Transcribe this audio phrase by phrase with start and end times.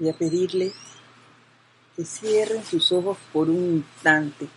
[0.00, 0.72] y a pedirle
[1.94, 4.48] que cierren sus ojos por un instante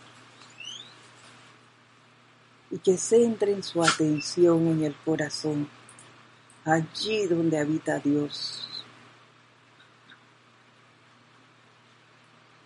[2.72, 5.68] y que centren su atención en el corazón,
[6.66, 8.68] allí donde habita Dios.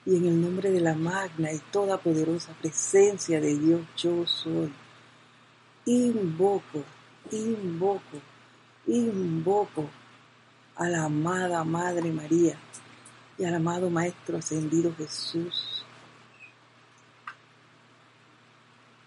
[0.05, 4.71] Y en el nombre de la magna y toda poderosa presencia de Dios yo soy,
[5.86, 6.84] invoco,
[7.32, 8.21] invoco,
[8.86, 9.89] invoco
[10.78, 12.57] a la amada Madre María
[13.38, 15.83] y al amado Maestro Ascendido Jesús.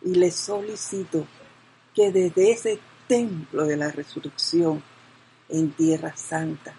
[0.03, 1.27] Y les solicito
[1.95, 4.83] que desde ese templo de la resurrección
[5.49, 6.75] en Tierra Santa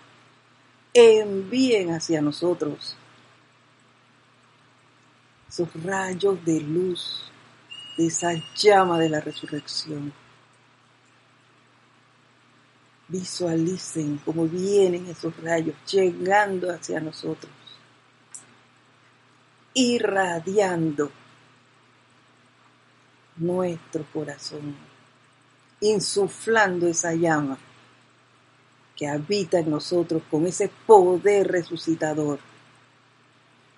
[0.94, 2.98] envíen hacia nosotros
[5.48, 7.30] esos rayos de luz
[7.98, 10.14] de esa llama de la resurrección.
[13.12, 17.52] Visualicen cómo vienen esos rayos llegando hacia nosotros,
[19.74, 21.12] irradiando
[23.36, 24.78] nuestro corazón,
[25.82, 27.58] insuflando esa llama
[28.96, 32.40] que habita en nosotros con ese poder resucitador.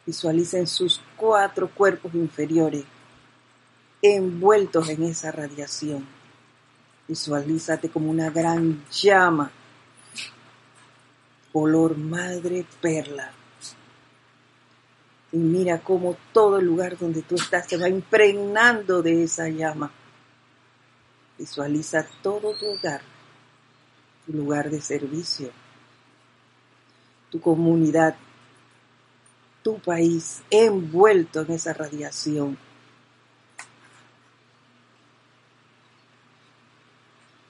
[0.05, 2.83] Visualicen sus cuatro cuerpos inferiores
[3.99, 6.05] envueltos en esa radiación.
[7.07, 9.51] Visualízate como una gran llama,
[11.51, 13.31] color madre perla.
[15.31, 19.91] Y mira cómo todo el lugar donde tú estás se va impregnando de esa llama.
[21.37, 23.01] Visualiza todo tu hogar,
[24.25, 25.49] tu lugar de servicio,
[27.29, 28.15] tu comunidad,
[29.63, 32.57] tu país envuelto en esa radiación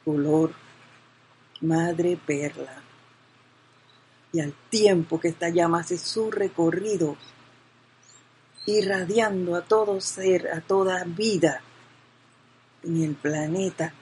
[0.03, 0.53] color
[1.61, 2.81] madre perla.
[4.31, 7.17] Y al tiempo que esta llama hace su recorrido,
[8.65, 11.61] irradiando a todo ser, a toda vida
[12.83, 13.93] en el planeta,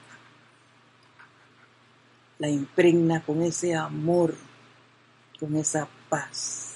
[2.38, 4.34] la impregna con ese amor,
[5.38, 6.72] con esa paz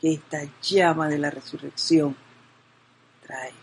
[0.00, 2.16] que esta llama de la resurrección
[3.26, 3.59] trae.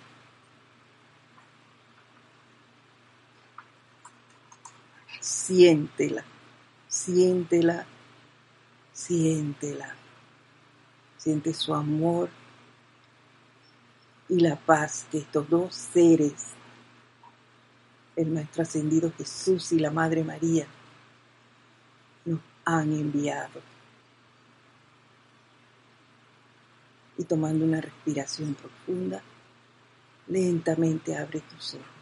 [5.27, 6.23] Siéntela,
[6.87, 7.85] siéntela,
[8.93, 9.93] siéntela.
[11.17, 12.29] Siente su amor
[14.29, 16.51] y la paz que estos dos seres,
[18.15, 20.65] el Maestro Ascendido Jesús y la Madre María,
[22.23, 23.61] nos han enviado.
[27.17, 29.21] Y tomando una respiración profunda,
[30.27, 31.96] lentamente abre tus ojos.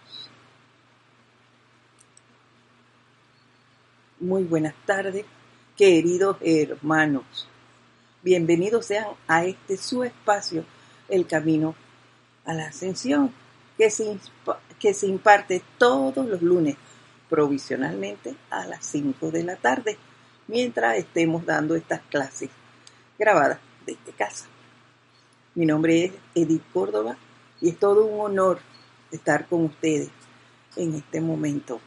[4.22, 5.26] Muy buenas tardes,
[5.76, 7.50] queridos hermanos.
[8.24, 10.64] Bienvenidos sean a este su espacio,
[11.10, 11.76] el camino
[12.46, 13.34] a la ascensión,
[13.78, 14.18] que se,
[14.80, 16.78] que se imparte todos los lunes,
[17.30, 19.98] provisionalmente a las 5 de la tarde,
[20.48, 22.50] mientras estemos dando estas clases
[23.20, 24.46] grabadas desde casa.
[25.56, 27.18] Mi nombre es Edith Córdoba
[27.60, 28.60] y es todo un honor
[29.12, 30.08] estar con ustedes
[30.78, 31.82] en este momento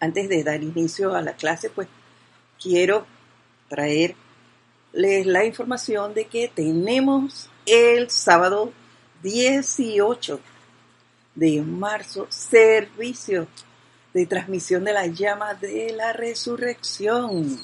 [0.00, 1.88] antes de dar inicio a la clase, pues
[2.60, 3.06] quiero
[3.68, 4.16] traerles
[4.92, 8.72] la información de que tenemos el sábado
[9.22, 10.40] 18
[11.34, 13.46] de marzo servicio
[14.12, 17.60] de transmisión de la llama de la resurrección.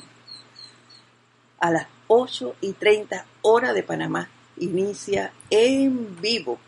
[1.58, 6.58] A las 8 y 30 hora de Panamá inicia en vivo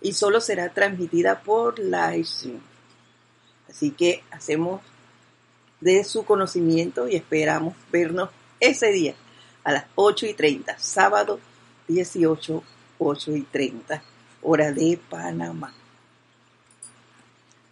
[0.00, 2.60] y solo será transmitida por livestream.
[3.68, 4.80] Así que hacemos
[5.80, 8.30] de su conocimiento y esperamos vernos
[8.60, 9.14] ese día
[9.64, 11.40] a las 8 y 30, sábado
[11.86, 12.62] 18,
[12.98, 14.02] 8 y 30,
[14.42, 15.72] hora de Panamá.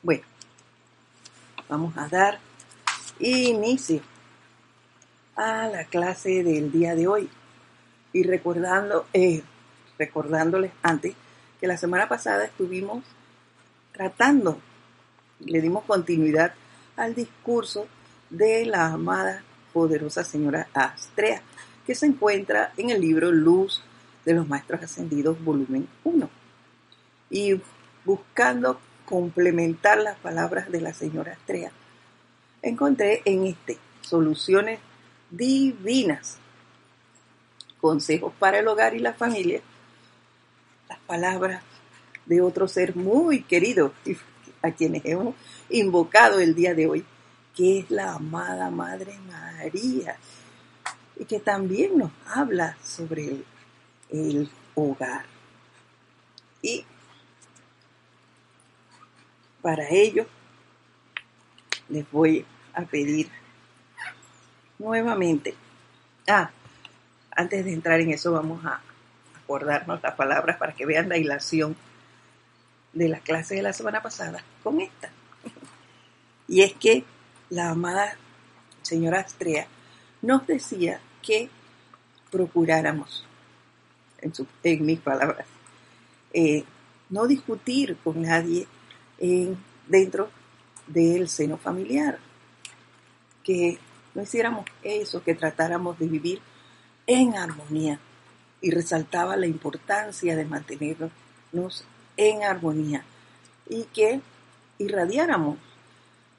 [0.02, 0.24] Bueno,
[1.68, 2.38] vamos a dar
[3.18, 4.00] inicio
[5.34, 7.28] a la clase del día de hoy
[8.12, 9.42] y recordando, eh,
[9.98, 11.14] recordándoles antes
[11.60, 13.02] que la semana pasada estuvimos
[13.92, 14.58] tratando
[15.40, 16.54] le dimos continuidad
[16.96, 17.86] al discurso
[18.30, 19.42] de la amada
[19.72, 21.42] poderosa señora Astrea,
[21.86, 23.82] que se encuentra en el libro Luz
[24.24, 26.30] de los Maestros Ascendidos, volumen 1.
[27.30, 27.60] Y
[28.04, 31.70] buscando complementar las palabras de la señora Astrea,
[32.62, 34.80] encontré en este soluciones
[35.30, 36.38] divinas,
[37.80, 39.60] consejos para el hogar y la familia,
[40.88, 41.62] las palabras
[42.24, 44.16] de otro ser muy querido y
[44.66, 45.34] a quienes hemos
[45.70, 47.04] invocado el día de hoy,
[47.54, 50.16] que es la amada Madre María,
[51.18, 53.44] y que también nos habla sobre el,
[54.10, 55.24] el hogar.
[56.62, 56.84] Y
[59.62, 60.26] para ello
[61.88, 63.28] les voy a pedir
[64.78, 65.54] nuevamente.
[66.28, 66.50] Ah,
[67.30, 68.80] antes de entrar en eso vamos a
[69.36, 71.76] acordarnos las palabras para que vean la hilación
[72.96, 75.10] de la clase de la semana pasada con esta.
[76.48, 77.04] Y es que
[77.50, 78.16] la amada
[78.82, 79.66] señora Astrea
[80.22, 81.50] nos decía que
[82.30, 83.26] procuráramos,
[84.20, 85.46] en, mis palabras,
[86.32, 86.64] eh,
[87.10, 88.66] no discutir con nadie
[89.18, 89.58] en,
[89.88, 90.30] dentro
[90.86, 92.18] del seno familiar,
[93.42, 93.78] que
[94.14, 96.40] no hiciéramos eso, que tratáramos de vivir
[97.08, 97.98] en armonía
[98.60, 101.84] y resaltaba la importancia de mantenernos
[102.16, 103.04] en armonía
[103.68, 104.20] y que
[104.78, 105.58] irradiáramos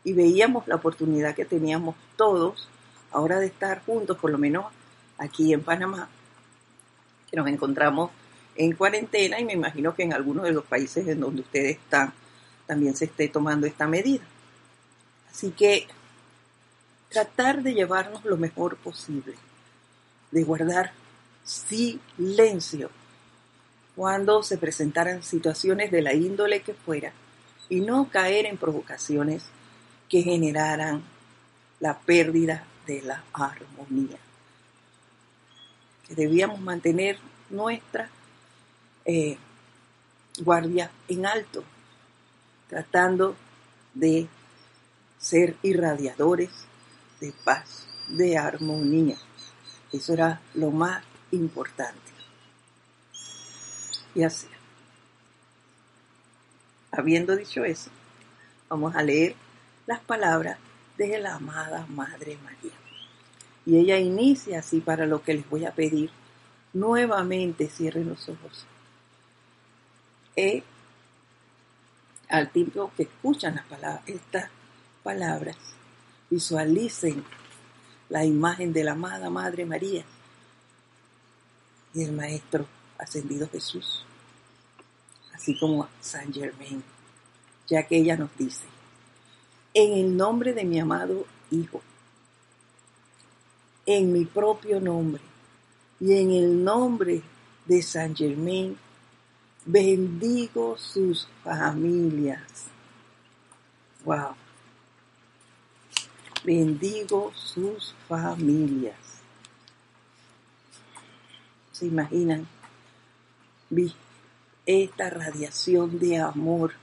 [0.04, 2.70] y veíamos la oportunidad que teníamos todos
[3.12, 4.66] ahora de estar juntos, por lo menos
[5.18, 6.10] aquí en Panamá,
[7.30, 8.12] que nos encontramos
[8.56, 12.14] en cuarentena y me imagino que en algunos de los países en donde ustedes están
[12.66, 14.24] también se esté tomando esta medida.
[15.32, 15.88] Así que
[17.10, 19.36] tratar de llevarnos lo mejor posible,
[20.32, 20.92] de guardar
[21.44, 22.90] silencio
[23.98, 27.12] cuando se presentaran situaciones de la índole que fuera
[27.68, 29.46] y no caer en provocaciones
[30.08, 31.02] que generaran
[31.80, 34.20] la pérdida de la armonía.
[36.08, 37.18] Que debíamos mantener
[37.50, 38.08] nuestra
[39.04, 39.36] eh,
[40.42, 41.64] guardia en alto,
[42.70, 43.36] tratando
[43.96, 44.28] de
[45.18, 46.52] ser irradiadores
[47.20, 49.18] de paz, de armonía.
[49.92, 52.17] Eso era lo más importante.
[54.18, 54.48] Y así.
[56.92, 57.92] Habiendo dicho eso,
[58.68, 59.36] vamos a leer
[59.86, 60.58] las palabras
[60.98, 62.76] de la amada Madre María.
[63.68, 66.10] Y ella inicia así para lo que les voy a pedir.
[66.74, 68.66] Nuevamente cierren los ojos.
[70.36, 70.64] E,
[72.28, 74.50] al tiempo que escuchan las palabras, estas
[75.04, 75.58] palabras,
[76.32, 77.24] visualicen
[78.10, 80.04] la imagen de la amada Madre María
[81.94, 82.66] y el Maestro
[82.98, 84.06] ascendido Jesús,
[85.38, 86.84] así como San Germain,
[87.68, 88.66] ya que ella nos dice,
[89.74, 91.82] en el nombre de mi amado Hijo,
[93.86, 95.22] en mi propio nombre
[96.00, 97.22] y en el nombre
[97.66, 98.78] de San Germain,
[99.66, 102.66] bendigo sus familias.
[104.04, 104.36] Wow.
[106.44, 108.96] Bendigo sus familias.
[111.72, 112.48] ¿Se imaginan?
[114.68, 116.74] Esta radiación de amor.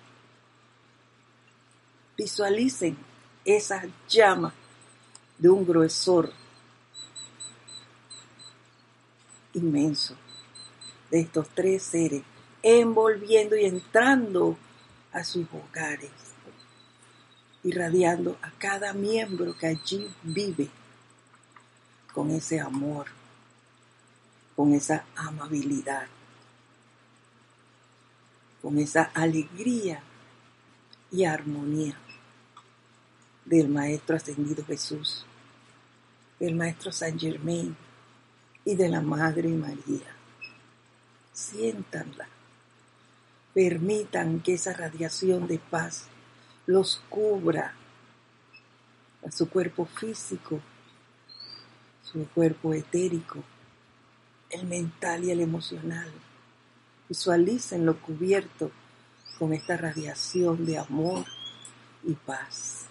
[2.16, 2.96] Visualicen
[3.44, 4.52] esa llama
[5.38, 6.32] de un gruesor
[9.52, 10.16] inmenso
[11.12, 12.22] de estos tres seres
[12.60, 14.58] envolviendo y entrando
[15.12, 16.10] a sus hogares,
[17.62, 20.68] irradiando a cada miembro que allí vive
[22.12, 23.06] con ese amor
[24.54, 26.06] con esa amabilidad,
[28.64, 30.00] con esa alegría
[31.12, 31.98] y armonía
[33.44, 35.26] del Maestro Ascendido Jesús,
[36.40, 37.76] del Maestro San Germain
[38.64, 40.16] y de la Madre María.
[41.30, 42.26] Siéntanla,
[43.52, 46.06] permitan que esa radiación de paz
[46.64, 47.74] los cubra
[49.26, 50.58] a su cuerpo físico,
[52.02, 53.44] su cuerpo etérico,
[54.48, 56.10] el mental y el emocional.
[57.84, 58.70] Lo cubierto
[59.38, 61.24] con esta radiación de amor
[62.02, 62.86] y paz.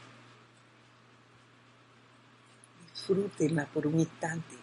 [2.91, 4.55] Disfrútenla por un instante.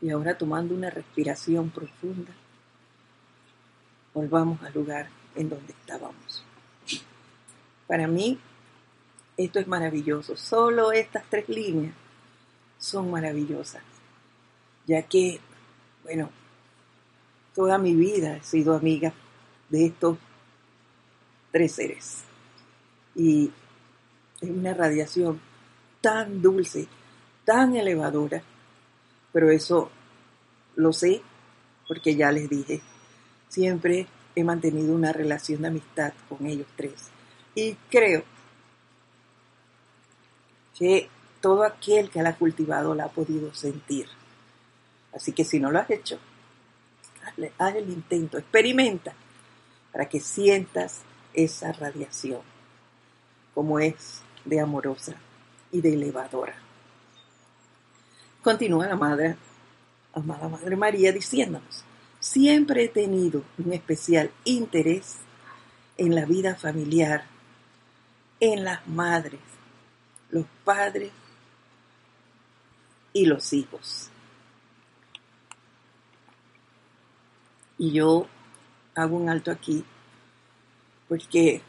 [0.00, 2.32] Y ahora tomando una respiración profunda,
[4.12, 6.44] volvamos al lugar en donde estábamos.
[7.86, 8.38] Para mí,
[9.36, 10.36] esto es maravilloso.
[10.36, 11.94] Solo estas tres líneas
[12.78, 13.82] son maravillosas,
[14.86, 15.40] ya que,
[16.02, 16.30] bueno,
[17.54, 19.12] toda mi vida he sido amiga
[19.70, 20.18] de estos
[21.52, 22.24] tres seres.
[23.14, 23.50] Y
[24.40, 25.40] es una radiación
[26.00, 26.86] tan dulce,
[27.44, 28.42] tan elevadora,
[29.32, 29.90] pero eso
[30.76, 31.22] lo sé
[31.86, 32.80] porque ya les dije,
[33.48, 37.10] siempre he mantenido una relación de amistad con ellos tres.
[37.54, 38.24] Y creo
[40.76, 41.08] que
[41.40, 44.08] todo aquel que la ha cultivado la ha podido sentir.
[45.14, 46.18] Así que si no lo has hecho,
[47.58, 49.14] haz el intento, experimenta
[49.92, 51.02] para que sientas
[51.32, 52.40] esa radiación,
[53.54, 55.14] como es de amorosa
[55.70, 56.54] y de elevadora.
[58.42, 59.36] Continúa la madre,
[60.12, 61.84] amada Madre María, diciéndonos,
[62.20, 65.16] siempre he tenido un especial interés
[65.96, 67.24] en la vida familiar,
[68.40, 69.40] en las madres,
[70.30, 71.12] los padres
[73.12, 74.10] y los hijos.
[77.78, 78.26] Y yo
[78.94, 79.84] hago un alto aquí
[81.08, 81.62] porque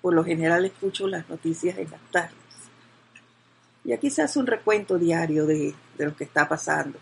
[0.00, 2.36] por lo general escucho las noticias en las tardes.
[3.84, 6.98] Y aquí se hace un recuento diario de, de lo que está pasando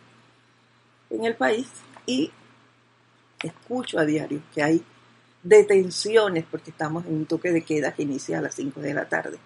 [1.11, 1.69] en el país
[2.07, 2.31] y
[3.43, 4.85] escucho a diario que hay
[5.43, 9.09] detenciones porque estamos en un toque de queda que inicia a las 5 de la
[9.09, 9.39] tarde.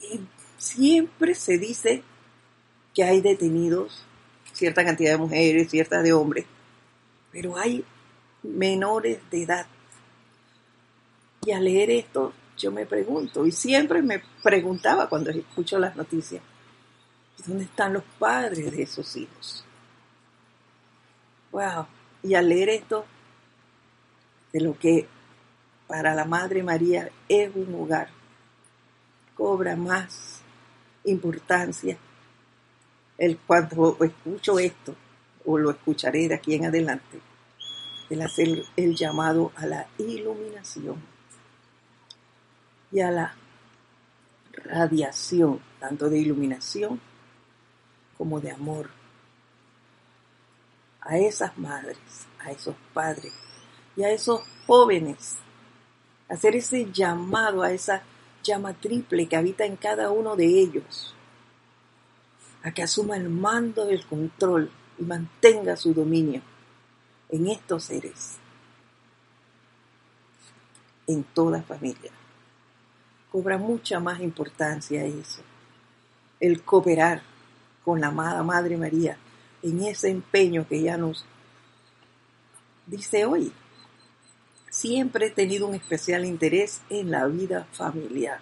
[0.00, 0.20] Y
[0.58, 2.02] siempre se dice
[2.94, 4.04] que hay detenidos
[4.54, 6.46] cierta cantidad de mujeres, cierta de hombres,
[7.30, 7.84] pero hay
[8.42, 9.66] menores de edad.
[11.44, 16.42] Y al leer esto, yo me pregunto, y siempre me preguntaba cuando escucho las noticias,
[17.46, 19.64] ¿dónde están los padres de esos hijos?
[21.50, 21.86] Wow.
[22.22, 23.04] Y al leer esto,
[24.52, 25.06] de lo que
[25.86, 28.08] para la Madre María es un hogar,
[29.34, 30.40] cobra más
[31.04, 31.98] importancia
[33.18, 34.94] el cuando escucho esto,
[35.44, 37.20] o lo escucharé de aquí en adelante,
[38.10, 40.96] el hacer el llamado a la iluminación
[42.90, 43.34] y a la
[44.52, 47.00] radiación, tanto de iluminación
[48.16, 48.90] como de amor,
[51.00, 51.98] a esas madres,
[52.40, 53.34] a esos padres
[53.96, 55.36] y a esos jóvenes,
[56.28, 58.02] hacer ese llamado a esa
[58.42, 61.13] llama triple que habita en cada uno de ellos
[62.64, 66.40] a que asuma el mando del control y mantenga su dominio
[67.28, 68.38] en estos seres,
[71.06, 72.10] en toda familia.
[73.30, 75.42] Cobra mucha más importancia eso,
[76.40, 77.22] el cooperar
[77.84, 79.18] con la amada Madre María
[79.62, 81.26] en ese empeño que ella nos
[82.86, 83.52] dice hoy.
[84.70, 88.40] Siempre he tenido un especial interés en la vida familiar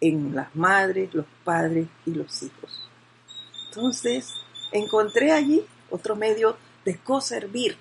[0.00, 2.88] en las madres, los padres y los hijos.
[3.68, 4.34] Entonces,
[4.72, 7.76] encontré allí otro medio de co-servir,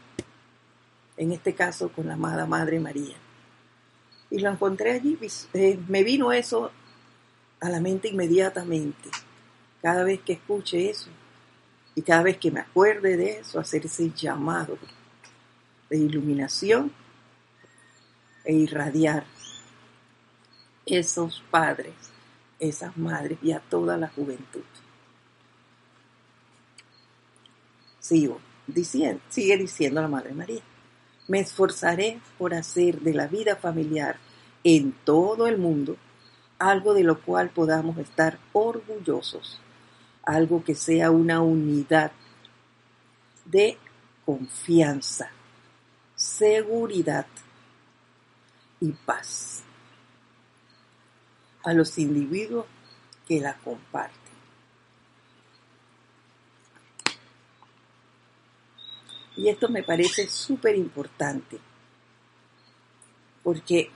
[1.18, 3.16] en este caso con la amada Madre María.
[4.30, 5.18] Y lo encontré allí,
[5.54, 6.72] eh, me vino eso
[7.60, 9.10] a la mente inmediatamente,
[9.82, 11.10] cada vez que escuche eso
[11.96, 14.78] y cada vez que me acuerde de eso, hacer ese llamado
[15.90, 16.92] de iluminación
[18.44, 19.26] e irradiar
[20.88, 21.94] esos padres,
[22.60, 24.64] esas madres y a toda la juventud.
[28.00, 30.62] Sigo diciendo, sigue diciendo la Madre María.
[31.28, 34.18] Me esforzaré por hacer de la vida familiar
[34.64, 35.98] en todo el mundo
[36.58, 39.60] algo de lo cual podamos estar orgullosos,
[40.24, 42.12] algo que sea una unidad
[43.46, 43.78] de
[44.26, 45.30] confianza,
[46.16, 47.28] seguridad
[48.80, 49.64] y paz
[51.64, 52.66] a los individuos
[53.28, 54.28] que la comparten.
[59.36, 61.60] Y esto me parece súper importante,
[63.44, 63.92] porque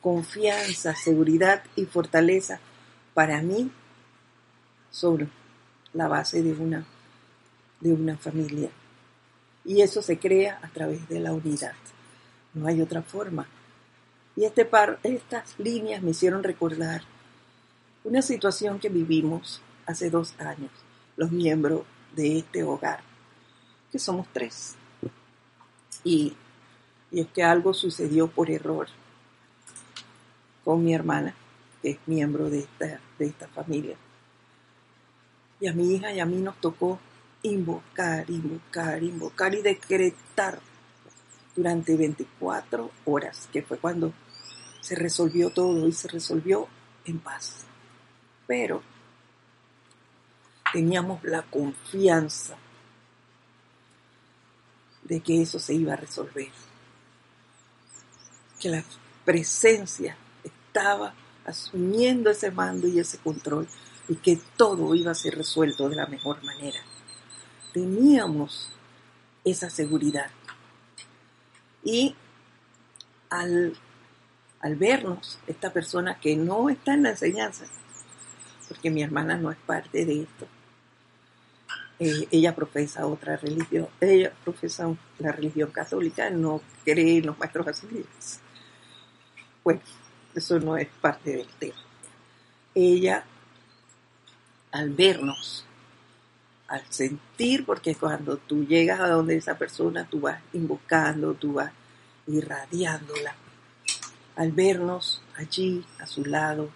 [0.00, 2.60] confianza, seguridad y fortaleza
[3.12, 3.70] para mí
[4.90, 5.30] son
[5.92, 6.86] la base de una,
[7.80, 8.70] de una familia.
[9.64, 11.74] Y eso se crea a través de la unidad.
[12.54, 13.46] No hay otra forma.
[14.36, 17.02] Y este par, estas líneas me hicieron recordar
[18.04, 20.70] una situación que vivimos hace dos años,
[21.16, 21.82] los miembros
[22.16, 23.00] de este hogar,
[23.90, 24.74] que somos tres.
[26.02, 26.34] Y,
[27.10, 28.88] y es que algo sucedió por error
[30.64, 31.34] con mi hermana,
[31.82, 33.96] que es miembro de esta, de esta familia.
[35.60, 36.98] Y a mi hija y a mí nos tocó
[37.42, 40.60] invocar, invocar, invocar y decretar
[41.54, 44.12] durante 24 horas, que fue cuando
[44.80, 46.68] se resolvió todo y se resolvió
[47.04, 47.64] en paz.
[48.46, 48.82] Pero
[50.72, 52.56] teníamos la confianza
[55.02, 56.48] de que eso se iba a resolver,
[58.60, 58.84] que la
[59.24, 63.68] presencia estaba asumiendo ese mando y ese control
[64.08, 66.80] y que todo iba a ser resuelto de la mejor manera.
[67.72, 68.70] Teníamos
[69.44, 70.30] esa seguridad.
[71.84, 72.14] Y
[73.30, 73.76] al,
[74.76, 77.64] vernos, esta persona que no está en la enseñanza,
[78.68, 80.46] porque mi hermana no es parte de esto,
[81.98, 87.66] eh, ella profesa otra religión, ella profesa la religión católica, no cree en los maestros
[87.68, 88.40] ascendidos.
[89.62, 89.80] bueno,
[90.34, 91.76] eso no es parte del tema.
[92.74, 93.24] Ella,
[94.70, 95.66] al vernos,
[96.72, 101.70] al sentir, porque cuando tú llegas a donde esa persona, tú vas invocando, tú vas
[102.26, 103.34] irradiándola,
[104.36, 106.70] al vernos allí a su lado,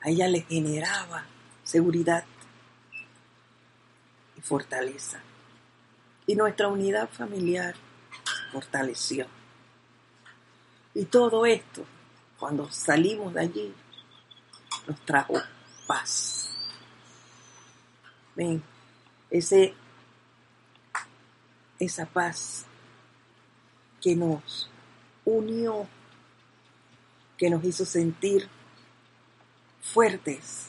[0.00, 1.26] a ella le generaba
[1.64, 2.24] seguridad
[4.38, 5.20] y fortaleza.
[6.26, 7.74] Y nuestra unidad familiar
[8.52, 9.26] fortaleció.
[10.94, 11.84] Y todo esto,
[12.38, 13.74] cuando salimos de allí,
[14.86, 15.34] nos trajo
[15.86, 16.49] paz.
[18.36, 18.62] Ven,
[19.30, 19.74] ese,
[21.78, 22.66] esa paz
[24.00, 24.70] que nos
[25.24, 25.86] unió,
[27.36, 28.48] que nos hizo sentir
[29.80, 30.68] fuertes,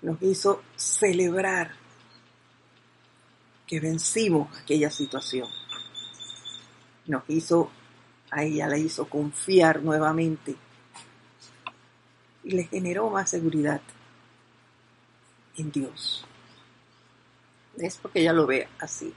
[0.00, 1.72] nos hizo celebrar
[3.66, 5.48] que vencimos aquella situación.
[7.06, 7.70] Nos hizo,
[8.30, 10.56] a ella la hizo confiar nuevamente
[12.44, 13.80] y le generó más seguridad
[15.56, 16.24] en Dios.
[17.76, 19.12] Es porque ella lo ve así.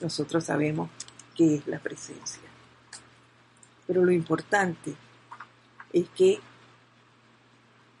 [0.00, 0.90] Nosotros sabemos
[1.36, 2.42] que es la presencia.
[3.86, 4.94] Pero lo importante
[5.92, 6.40] es que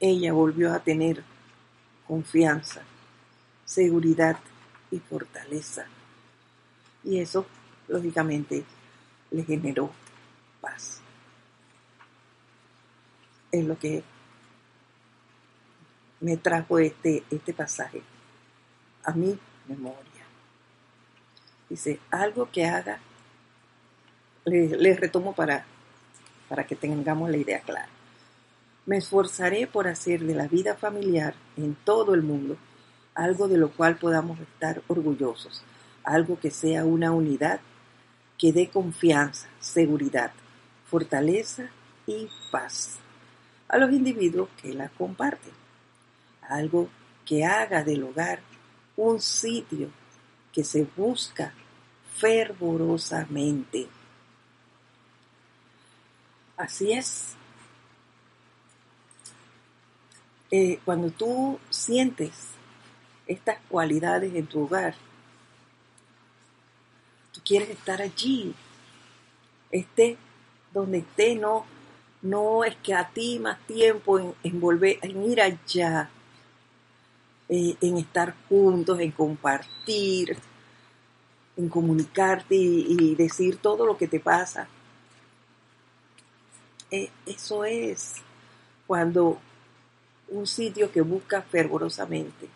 [0.00, 1.24] ella volvió a tener
[2.06, 2.82] confianza,
[3.64, 4.38] seguridad
[4.90, 5.86] y fortaleza.
[7.04, 7.46] Y eso,
[7.88, 8.64] lógicamente,
[9.30, 9.90] le generó
[10.60, 11.00] paz.
[13.50, 14.02] Es lo que
[16.20, 18.02] me trajo este, este pasaje
[19.04, 19.98] a mi memoria.
[21.68, 22.98] Dice, algo que haga,
[24.44, 25.64] le, retomo para,
[26.48, 27.88] para que tengamos la idea clara.
[28.86, 32.56] Me esforzaré por hacer de la vida familiar en todo el mundo
[33.14, 35.62] algo de lo cual podamos estar orgullosos,
[36.04, 37.60] algo que sea una unidad
[38.38, 40.30] que dé confianza, seguridad,
[40.86, 41.68] fortaleza
[42.06, 42.98] y paz
[43.68, 45.52] a los individuos que la comparten
[46.48, 46.88] algo
[47.24, 48.40] que haga del hogar
[48.96, 49.90] un sitio
[50.52, 51.52] que se busca
[52.16, 53.86] fervorosamente.
[56.56, 57.36] Así es.
[60.50, 62.32] Eh, cuando tú sientes
[63.26, 64.94] estas cualidades en tu hogar,
[67.32, 68.54] tú quieres estar allí,
[69.70, 70.16] esté
[70.72, 71.66] donde esté, no,
[72.22, 76.10] no es que a ti más tiempo en volver, en ir allá,
[77.50, 80.36] eh, en estar juntos, en compartir,
[81.56, 84.68] en comunicarte y, decir todo lo que te pasa.
[86.90, 88.16] Eh, eso es
[88.86, 89.40] cuando
[90.28, 92.48] un sitio que busca fervorosamente.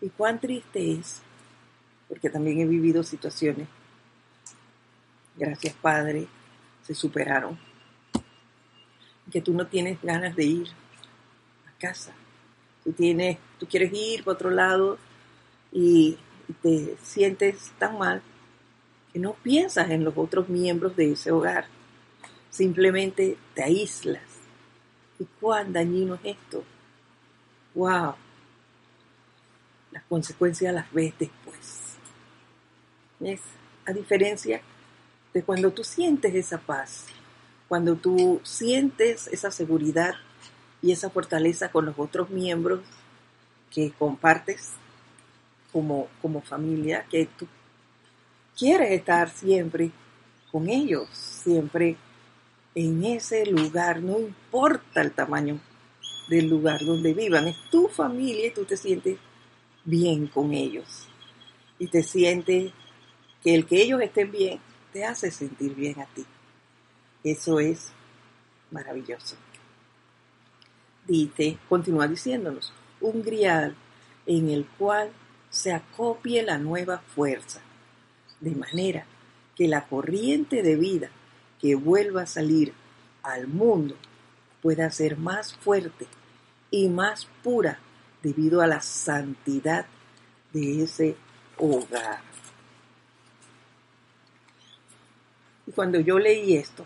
[0.00, 1.20] Y cuán triste es,
[2.08, 3.66] porque también he vivido situaciones,
[5.36, 6.28] gracias Padre,
[6.82, 7.58] se superaron,
[9.32, 10.68] que tú no tienes ganas de ir
[11.66, 12.14] a casa
[12.84, 14.98] tú tienes, tú quieres ir para otro lado
[15.72, 16.18] y
[16.62, 18.22] te sientes tan mal
[19.12, 21.66] que no piensas en los otros miembros de ese hogar.
[22.50, 24.22] Simplemente te aíslas.
[25.18, 26.64] ¿Y cuán dañino es esto?
[27.74, 28.14] ¡Wow!
[29.90, 31.96] Las consecuencias las ves después.
[33.20, 33.40] ¿Ves?
[33.86, 34.60] A diferencia
[35.32, 37.06] de cuando tú sientes esa paz,
[37.68, 40.14] cuando tú sientes esa seguridad
[40.84, 42.80] y esa fortaleza con los otros miembros
[43.70, 44.72] que compartes
[45.72, 47.48] como, como familia, que tú
[48.56, 49.90] quieres estar siempre
[50.52, 51.96] con ellos, siempre
[52.74, 55.58] en ese lugar, no importa el tamaño
[56.28, 59.16] del lugar donde vivan, es tu familia y tú te sientes
[59.86, 61.08] bien con ellos.
[61.78, 62.72] Y te sientes
[63.42, 64.60] que el que ellos estén bien
[64.92, 66.26] te hace sentir bien a ti.
[67.22, 67.90] Eso es
[68.70, 69.36] maravilloso
[71.68, 73.74] continúa diciéndonos, un grial
[74.26, 75.10] en el cual
[75.50, 77.60] se acopie la nueva fuerza,
[78.40, 79.06] de manera
[79.54, 81.10] que la corriente de vida
[81.60, 82.72] que vuelva a salir
[83.22, 83.96] al mundo
[84.62, 86.06] pueda ser más fuerte
[86.70, 87.78] y más pura
[88.22, 89.86] debido a la santidad
[90.52, 91.16] de ese
[91.58, 92.20] hogar.
[95.66, 96.84] Y cuando yo leí esto,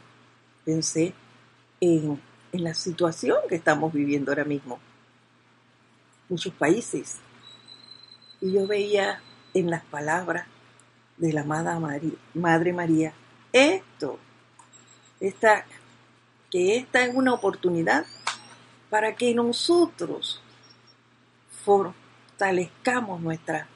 [0.64, 1.14] pensé
[1.81, 2.20] en
[2.52, 4.78] en la situación que estamos viviendo ahora mismo.
[6.28, 7.16] Muchos países.
[8.40, 9.20] Y yo veía
[9.54, 10.46] en las palabras
[11.16, 13.12] de la Madre María
[13.52, 14.18] esto,
[15.20, 15.64] esta,
[16.50, 18.06] que esta es una oportunidad
[18.90, 20.40] para que nosotros
[21.64, 23.66] fortalezcamos nuestra,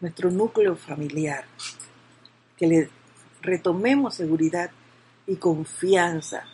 [0.00, 1.44] nuestro núcleo familiar,
[2.56, 2.90] que le
[3.40, 4.70] retomemos seguridad
[5.26, 6.44] y confianza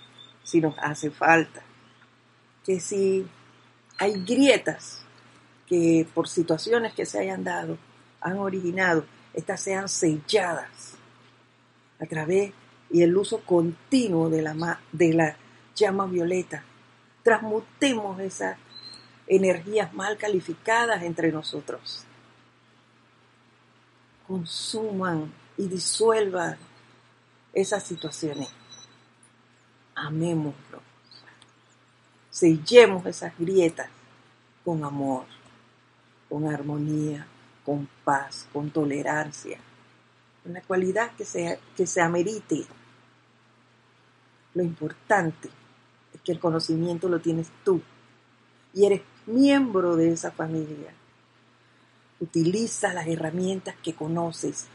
[0.48, 1.60] si nos hace falta.
[2.64, 3.26] Que si
[3.98, 5.02] hay grietas
[5.66, 7.76] que por situaciones que se hayan dado
[8.22, 10.94] han originado, estas sean selladas
[12.00, 12.54] a través
[12.90, 15.36] y el uso continuo de la, de la
[15.76, 16.64] llama violeta.
[17.22, 18.56] Transmutemos esas
[19.26, 22.04] energías mal calificadas entre nosotros.
[24.26, 26.56] Consuman y disuelvan
[27.52, 28.48] esas situaciones.
[30.00, 30.80] Amémoslo.
[32.30, 33.88] Sellemos esas grietas
[34.64, 35.24] con amor,
[36.28, 37.26] con armonía,
[37.64, 39.58] con paz, con tolerancia,
[40.44, 42.64] una cualidad que que se amerite.
[44.54, 45.48] Lo importante
[46.14, 47.82] es que el conocimiento lo tienes tú
[48.74, 50.94] y eres miembro de esa familia.
[52.20, 54.68] Utiliza las herramientas que conoces.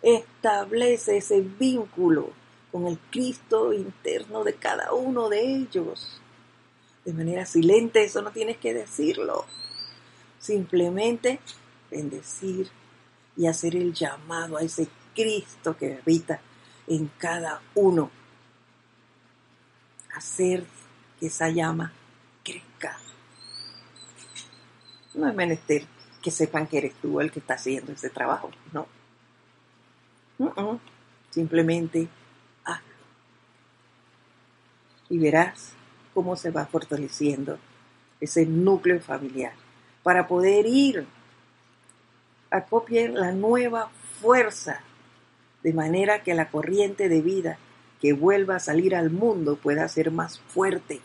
[0.00, 2.39] Establece ese vínculo
[2.70, 6.20] con el Cristo interno de cada uno de ellos.
[7.04, 9.46] De manera silente, eso no tienes que decirlo.
[10.38, 11.40] Simplemente
[11.90, 12.70] bendecir
[13.36, 16.40] y hacer el llamado a ese Cristo que habita
[16.86, 18.10] en cada uno.
[20.14, 20.64] Hacer
[21.18, 21.92] que esa llama
[22.44, 22.98] crezca.
[25.14, 25.86] No es menester
[26.22, 28.86] que sepan que eres tú el que está haciendo ese trabajo, no.
[31.30, 32.08] Simplemente.
[35.10, 35.72] Y verás
[36.14, 37.58] cómo se va fortaleciendo
[38.20, 39.52] ese núcleo familiar
[40.02, 41.06] para poder ir
[42.50, 44.80] a copiar la nueva fuerza
[45.62, 47.58] de manera que la corriente de vida
[48.00, 51.00] que vuelva a salir al mundo pueda ser más fuerte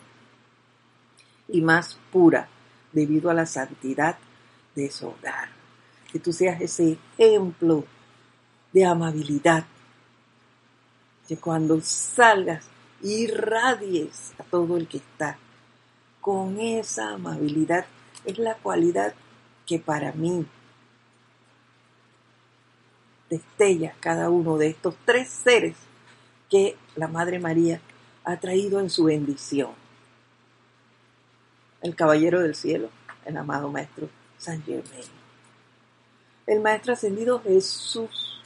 [1.48, 2.48] y más pura
[2.92, 4.16] debido a la santidad
[4.74, 5.50] de su hogar.
[6.10, 7.84] Que tú seas ese ejemplo
[8.72, 9.66] de amabilidad.
[11.28, 12.68] Que cuando salgas
[13.02, 15.38] irradies a todo el que está
[16.20, 17.86] con esa amabilidad.
[18.24, 19.14] Es la cualidad
[19.66, 20.46] que para mí
[23.30, 25.76] destella cada uno de estos tres seres
[26.48, 27.80] que la Madre María
[28.24, 29.70] ha traído en su bendición.
[31.82, 32.90] El Caballero del Cielo,
[33.24, 35.04] el amado Maestro San Germain.
[36.46, 38.40] El Maestro Ascendido Jesús,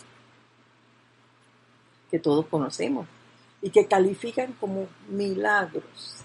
[2.11, 3.07] que todos conocemos
[3.63, 6.25] y que califican como milagros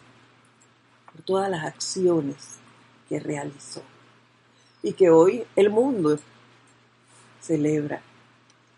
[1.11, 2.57] por todas las acciones
[3.09, 3.83] que realizó
[4.81, 6.17] y que hoy el mundo
[7.41, 8.01] celebra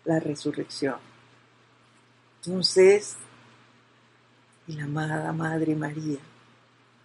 [0.04, 0.96] la resurrección.
[2.42, 3.16] Entonces,
[4.66, 6.18] la amada Madre María,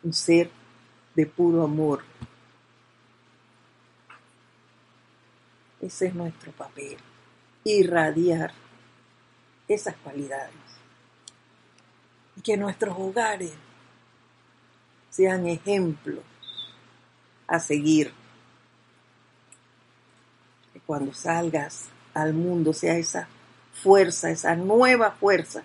[0.03, 0.49] un ser
[1.15, 2.03] de puro amor.
[5.81, 6.97] Ese es nuestro papel,
[7.63, 8.53] irradiar
[9.67, 10.72] esas cualidades.
[12.35, 13.53] Y que nuestros hogares
[15.09, 16.23] sean ejemplos
[17.47, 18.11] a seguir.
[20.73, 23.27] Que cuando salgas al mundo sea esa
[23.73, 25.63] fuerza, esa nueva fuerza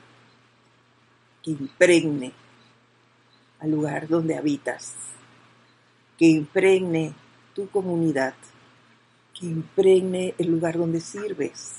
[1.43, 2.33] que impregne
[3.61, 4.95] al lugar donde habitas,
[6.17, 7.15] que impregne
[7.55, 8.35] tu comunidad,
[9.35, 11.77] que impregne el lugar donde sirves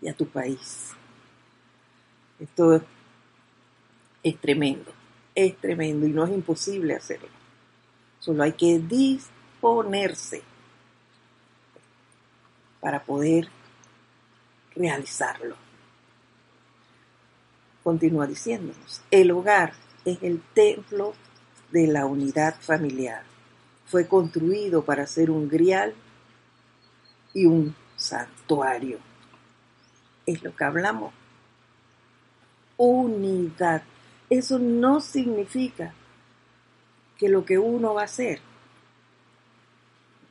[0.00, 0.90] y a tu país.
[2.38, 2.82] Esto
[4.24, 4.90] es tremendo,
[5.34, 7.28] es tremendo y no es imposible hacerlo.
[8.18, 10.42] Solo hay que disponerse
[12.80, 13.48] para poder
[14.74, 15.56] realizarlo.
[17.82, 19.74] Continúa diciéndonos, el hogar
[20.06, 21.14] es el templo
[21.70, 23.22] de la unidad familiar.
[23.86, 25.94] Fue construido para ser un grial
[27.34, 28.98] y un santuario.
[30.24, 31.12] Es lo que hablamos.
[32.78, 33.82] Unidad.
[34.30, 35.94] Eso no significa
[37.18, 38.40] que lo que uno va a hacer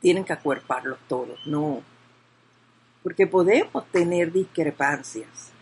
[0.00, 1.82] tienen que acuerparlo todos, no
[3.04, 5.52] porque podemos tener discrepancias,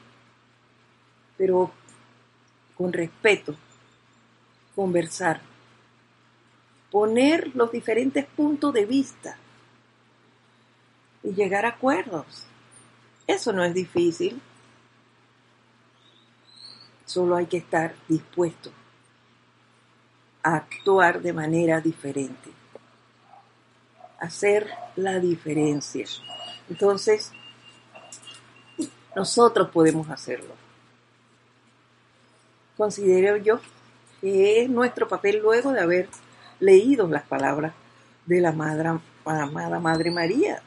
[1.37, 1.73] pero
[2.77, 3.57] con respeto,
[4.77, 5.41] conversar,
[6.93, 9.37] poner los diferentes puntos de vista
[11.25, 12.45] y llegar a acuerdos.
[13.27, 14.41] Eso no es difícil,
[17.13, 18.71] solo hay que estar dispuesto
[20.43, 22.51] a actuar de manera diferente,
[24.19, 26.07] hacer la diferencia.
[26.71, 27.31] Entonces,
[29.15, 30.55] nosotros podemos hacerlo.
[32.79, 33.61] Considero yo
[34.23, 36.09] que es nuestro papel luego de haber
[36.61, 37.75] leído las palabras
[38.25, 40.63] de la amada Madre María,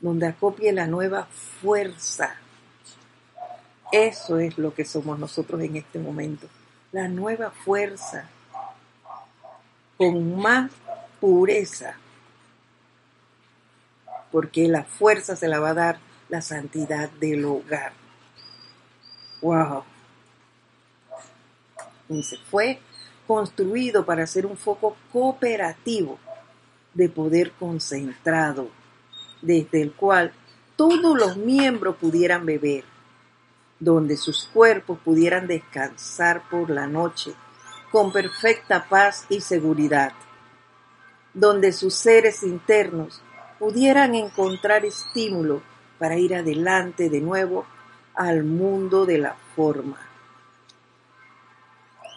[0.00, 1.24] donde acopie la nueva
[1.60, 2.36] fuerza
[3.92, 6.48] Eso es lo que somos nosotros en este momento.
[6.92, 8.28] La nueva fuerza
[9.98, 10.70] con más
[11.20, 11.96] pureza.
[14.32, 15.98] Porque la fuerza se la va a dar
[16.30, 17.92] la santidad del hogar.
[19.42, 19.84] ¡Wow!
[22.08, 22.80] Y se fue
[23.26, 26.18] construido para ser un foco cooperativo
[26.94, 28.68] de poder concentrado,
[29.42, 30.32] desde el cual
[30.76, 32.84] todos los miembros pudieran beber,
[33.82, 37.34] donde sus cuerpos pudieran descansar por la noche
[37.90, 40.12] con perfecta paz y seguridad,
[41.34, 43.20] donde sus seres internos
[43.58, 45.62] pudieran encontrar estímulo
[45.98, 47.66] para ir adelante de nuevo
[48.14, 49.98] al mundo de la forma.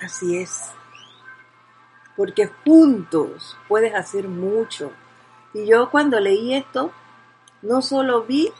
[0.04, 0.65] Así es,
[2.15, 4.91] porque juntos puedes hacer mucho.
[5.51, 6.91] Y yo cuando leí esto,
[7.63, 8.51] no solo vi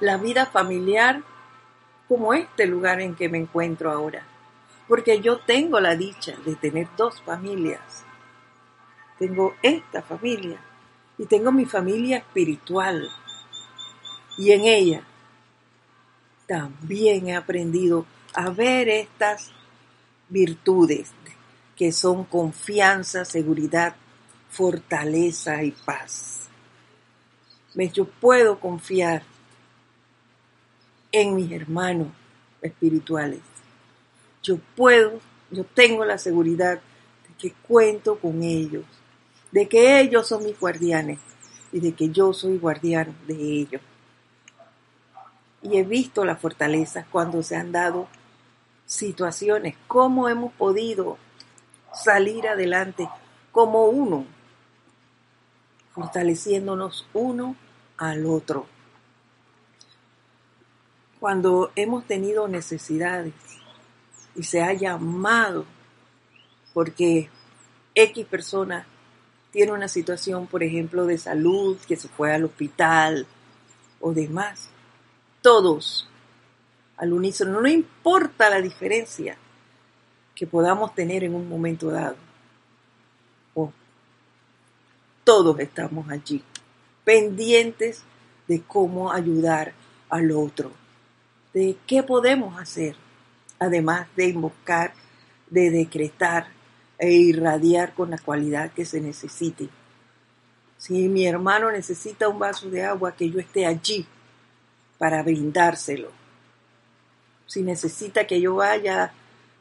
[0.00, 1.22] la vida familiar
[2.08, 4.26] como este lugar en que me encuentro ahora,
[4.88, 8.04] porque yo tengo la dicha de tener dos familias.
[9.18, 10.58] Tengo esta familia
[11.16, 13.08] y tengo mi familia espiritual.
[14.36, 15.02] Y en ella
[16.46, 19.52] también he aprendido a ver estas
[20.28, 21.12] virtudes
[21.76, 23.96] que son confianza, seguridad,
[24.50, 26.48] fortaleza y paz.
[27.92, 29.24] Yo puedo confiar
[31.14, 32.08] en mis hermanos
[32.60, 33.38] espirituales.
[34.42, 36.80] Yo puedo, yo tengo la seguridad
[37.28, 38.84] de que cuento con ellos,
[39.52, 41.20] de que ellos son mis guardianes
[41.70, 43.80] y de que yo soy guardián de ellos.
[45.62, 48.08] Y he visto la fortaleza cuando se han dado
[48.84, 51.16] situaciones, cómo hemos podido
[51.92, 53.08] salir adelante
[53.52, 54.26] como uno,
[55.92, 57.54] fortaleciéndonos uno
[57.98, 58.73] al otro.
[61.24, 63.32] Cuando hemos tenido necesidades
[64.36, 65.64] y se ha llamado
[66.74, 67.30] porque
[67.94, 68.86] X persona
[69.50, 73.26] tiene una situación, por ejemplo, de salud, que se fue al hospital
[74.02, 74.68] o demás,
[75.40, 76.06] todos
[76.98, 79.38] al unísono, no importa la diferencia,
[80.34, 82.16] que podamos tener en un momento dado.
[85.24, 86.44] Todos estamos allí,
[87.02, 88.02] pendientes
[88.46, 89.72] de cómo ayudar
[90.10, 90.83] al otro,
[91.54, 92.96] de qué podemos hacer,
[93.58, 94.92] además de invocar,
[95.48, 96.48] de decretar
[96.98, 99.68] e irradiar con la cualidad que se necesite.
[100.76, 104.04] Si mi hermano necesita un vaso de agua, que yo esté allí
[104.98, 106.10] para brindárselo.
[107.46, 109.12] Si necesita que yo vaya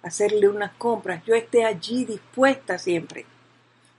[0.01, 3.25] hacerle unas compras, yo esté allí dispuesta siempre.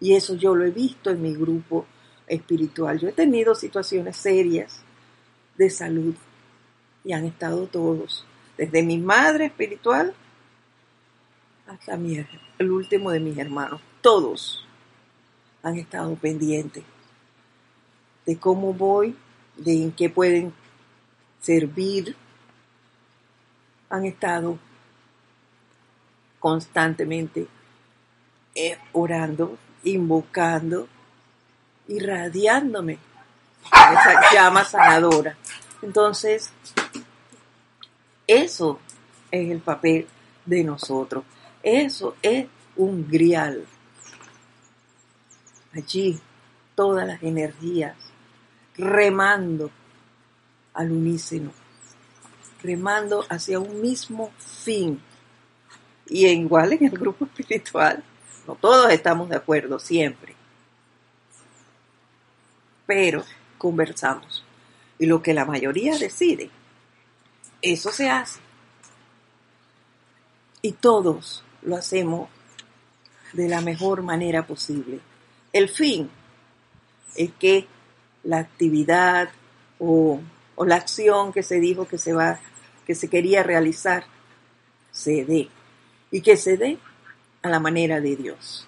[0.00, 1.86] Y eso yo lo he visto en mi grupo
[2.26, 2.98] espiritual.
[2.98, 4.82] Yo he tenido situaciones serias
[5.56, 6.14] de salud
[7.04, 8.24] y han estado todos,
[8.56, 10.14] desde mi madre espiritual
[11.66, 12.24] hasta mi,
[12.58, 14.66] el último de mis hermanos, todos
[15.62, 16.84] han estado pendientes
[18.26, 19.16] de cómo voy,
[19.56, 20.52] de en qué pueden
[21.40, 22.16] servir,
[23.90, 24.58] han estado
[26.38, 27.46] constantemente
[28.54, 30.88] eh, orando, invocando,
[31.88, 32.98] irradiándome
[33.64, 35.36] esa llama sanadora.
[35.84, 36.50] Entonces,
[38.26, 38.80] eso
[39.30, 40.06] es el papel
[40.46, 41.24] de nosotros.
[41.62, 43.66] Eso es un grial.
[45.74, 46.18] Allí
[46.74, 47.96] todas las energías
[48.76, 49.70] remando
[50.72, 51.52] al unísono,
[52.62, 55.00] remando hacia un mismo fin
[56.06, 58.02] y igual en el grupo espiritual,
[58.46, 60.34] no todos estamos de acuerdo siempre.
[62.86, 63.22] Pero
[63.58, 64.43] conversamos.
[64.98, 66.50] Y lo que la mayoría decide,
[67.62, 68.40] eso se hace.
[70.62, 72.28] Y todos lo hacemos
[73.32, 75.00] de la mejor manera posible.
[75.52, 76.10] El fin
[77.16, 77.66] es que
[78.22, 79.30] la actividad
[79.78, 80.20] o,
[80.54, 82.40] o la acción que se dijo que se va,
[82.86, 84.04] que se quería realizar,
[84.90, 85.48] se dé
[86.10, 86.78] y que se dé
[87.42, 88.66] a la manera de Dios.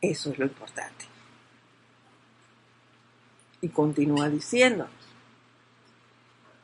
[0.00, 1.06] Eso es lo importante.
[3.60, 4.86] Y continúa diciendo,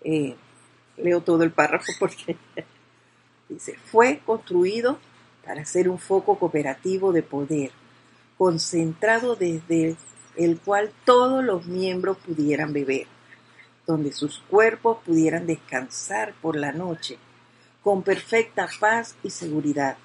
[0.03, 0.37] eh,
[0.97, 2.37] leo todo el párrafo porque
[3.49, 4.99] dice, fue construido
[5.45, 7.71] para ser un foco cooperativo de poder,
[8.39, 9.97] concentrado desde
[10.37, 13.07] el cual todos los miembros pudieran beber,
[13.87, 17.19] donde sus cuerpos pudieran descansar por la noche
[17.83, 19.99] con perfecta paz y seguridad,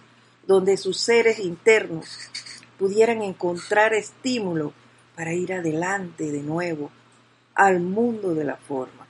[0.45, 2.19] donde sus seres internos
[2.77, 4.73] pudieran encontrar estímulo
[5.19, 6.89] para ir adelante de nuevo
[7.53, 9.05] al mundo de la forma,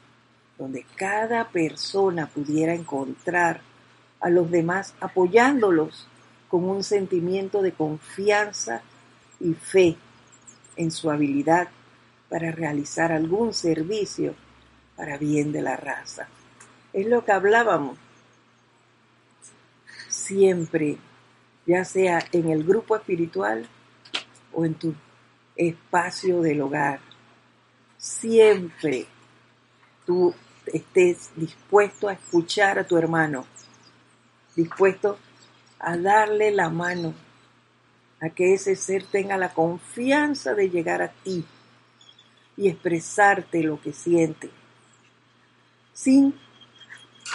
[0.57, 3.61] donde cada persona pudiera encontrar
[4.19, 6.07] a los demás apoyándolos
[6.47, 8.81] con un sentimiento de confianza
[9.39, 9.97] y fe
[10.77, 11.67] en su habilidad
[12.27, 14.33] para realizar algún servicio
[14.95, 16.27] para bien de la raza.
[16.91, 17.99] Es lo que hablábamos
[20.07, 20.97] siempre,
[21.67, 23.67] ya sea en el grupo espiritual
[24.51, 24.95] o en tu
[25.59, 27.01] espacio del hogar.
[27.97, 29.05] Siempre
[30.05, 30.33] tú
[30.65, 33.45] estés dispuesto a escuchar a tu hermano,
[34.55, 35.19] dispuesto
[35.79, 37.13] a darle la mano,
[38.21, 41.45] a que ese ser tenga la confianza de llegar a ti
[42.55, 44.49] y expresarte lo que siente,
[45.93, 46.33] sin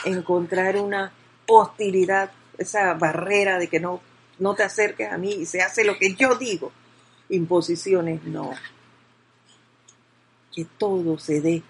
[0.04, 1.12] encontrar una
[1.46, 4.00] hostilidad, esa barrera de que no,
[4.38, 6.72] no te acerques a mí y se hace lo que yo digo.
[7.28, 8.52] Imposiciones, no.
[10.54, 11.62] Que todo se dé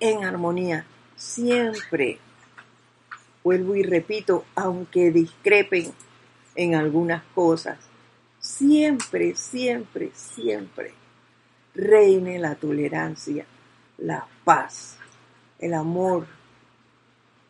[0.00, 0.86] en armonía,
[1.16, 2.18] siempre.
[3.42, 5.92] Vuelvo y repito, aunque discrepen
[6.54, 7.78] en algunas cosas,
[8.40, 10.94] siempre, siempre, siempre
[11.76, 13.44] reine la tolerancia,
[13.98, 14.96] la paz,
[15.58, 16.26] el amor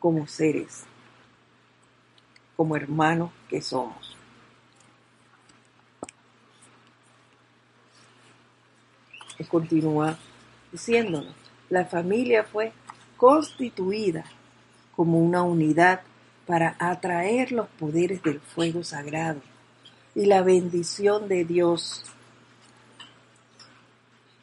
[0.01, 0.85] como seres,
[2.57, 4.16] como hermanos que somos.
[9.45, 10.19] Continúa
[10.73, 11.35] diciéndonos,
[11.69, 12.73] la familia fue
[13.17, 14.25] constituida
[14.95, 16.01] como una unidad
[16.47, 19.41] para atraer los poderes del fuego sagrado
[20.15, 22.05] y la bendición de Dios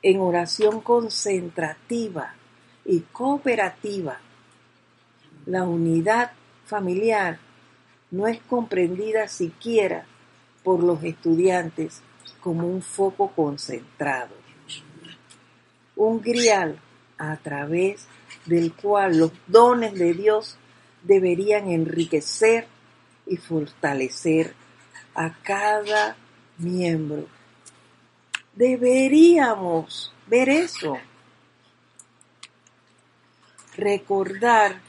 [0.02, 2.36] en oración concentrativa
[2.86, 4.20] y cooperativa.
[5.46, 6.32] La unidad
[6.66, 7.40] familiar
[8.12, 10.06] no es comprendida siquiera
[10.64, 12.02] por los estudiantes
[12.42, 14.43] como un foco concentrado.
[15.96, 16.80] Un grial
[17.18, 18.08] a través
[18.46, 20.58] del cual los dones de Dios
[21.04, 22.68] deberían enriquecer
[23.26, 24.54] y fortalecer
[25.16, 26.16] a cada
[26.58, 27.28] miembro.
[28.56, 30.98] Deberíamos ver eso.
[33.76, 34.80] Recordar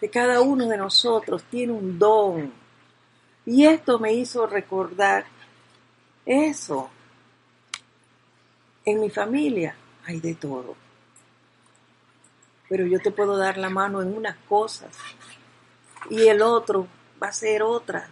[0.00, 2.52] que cada uno de nosotros tiene un don.
[3.46, 5.24] Y esto me hizo recordar
[6.24, 6.90] eso.
[8.84, 10.76] En mi familia hay de todo
[12.72, 14.88] pero yo te puedo dar la mano en unas cosas
[16.08, 16.88] y el otro
[17.22, 18.08] va a ser otra.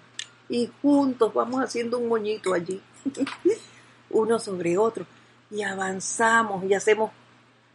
[0.51, 2.79] Y juntos vamos haciendo un moñito allí,
[4.11, 5.07] uno sobre otro,
[5.51, 7.11] y avanzamos y hacemos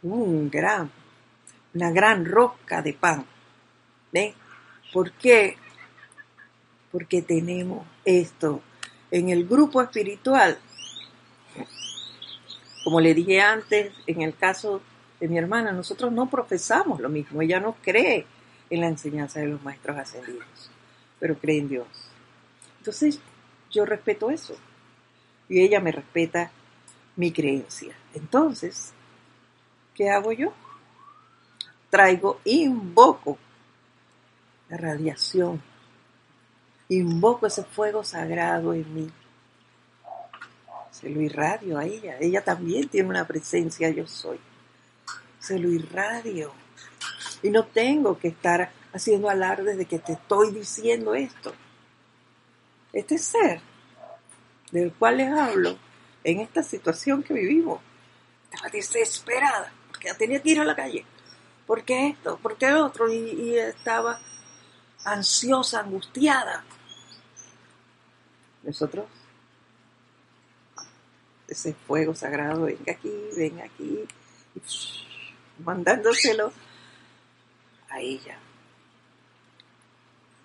[0.04, 0.88] un gran,
[1.74, 3.26] una gran rosca de pan.
[4.12, 4.34] ¿Ven?
[4.92, 5.56] ¿Por qué?
[6.92, 8.60] Porque tenemos esto
[9.10, 10.56] en el grupo espiritual.
[12.86, 14.80] Como le dije antes, en el caso
[15.18, 18.24] de mi hermana, nosotros no profesamos lo mismo, ella no cree
[18.70, 20.70] en la enseñanza de los maestros ascendidos,
[21.18, 21.88] pero cree en Dios.
[22.78, 23.18] Entonces,
[23.72, 24.54] yo respeto eso
[25.48, 26.52] y ella me respeta
[27.16, 27.92] mi creencia.
[28.14, 28.92] Entonces,
[29.92, 30.52] ¿qué hago yo?
[31.90, 33.36] Traigo, invoco
[34.68, 35.60] la radiación,
[36.88, 39.10] invoco ese fuego sagrado en mí.
[41.06, 42.16] Se lo irradio a ella.
[42.18, 44.40] Ella también tiene una presencia, yo soy
[45.46, 46.52] se lo irradio.
[47.42, 51.54] Y no tengo que estar haciendo alarde de que te estoy diciendo esto.
[52.92, 53.60] Este ser
[54.72, 55.78] del cual les hablo
[56.24, 57.80] en esta situación que vivimos
[58.50, 61.04] estaba desesperada porque tenía que ir a la calle.
[61.66, 62.38] ¿Por qué esto?
[62.38, 63.12] ¿Por qué otro?
[63.12, 64.18] Y, y estaba
[65.04, 66.64] ansiosa, angustiada.
[68.62, 69.06] Nosotros,
[71.48, 74.04] ese fuego sagrado, venga aquí, venga aquí.
[75.64, 76.52] Mandándoselo
[77.88, 78.38] a ella.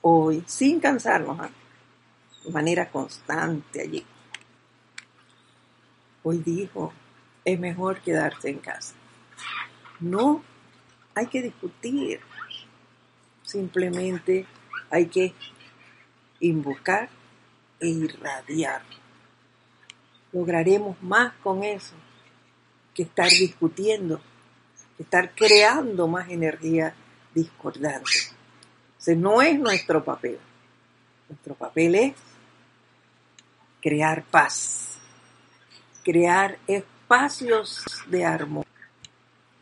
[0.02, 1.50] Hoy, sin cansarnos, ¿ah?
[2.44, 4.06] de manera constante allí.
[6.24, 6.94] Hoy dijo,
[7.46, 8.94] es mejor quedarse en casa.
[10.00, 10.44] No
[11.16, 12.20] hay que discutir,
[13.44, 14.46] simplemente
[14.90, 15.34] hay que
[16.40, 17.10] invocar
[17.80, 18.82] e irradiar.
[20.34, 21.96] Lograremos más con eso
[22.94, 24.22] que estar discutiendo
[25.02, 26.94] estar creando más energía
[27.34, 28.12] discordante.
[29.00, 30.40] Ese no es nuestro papel.
[31.28, 32.14] Nuestro papel es
[33.82, 35.00] crear paz,
[36.04, 38.68] crear espacios de armonía.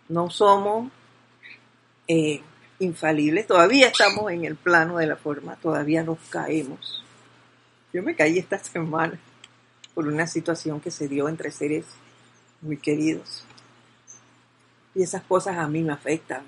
[0.10, 0.92] No somos
[2.08, 2.42] eh,
[2.80, 7.04] infalibles, todavía estamos en el plano de la forma, todavía nos caemos.
[7.94, 9.20] Yo me caí esta semana
[10.00, 11.86] por una situación que se dio entre seres
[12.62, 13.44] muy queridos.
[14.96, 16.44] Y esas cosas a mí me afectan.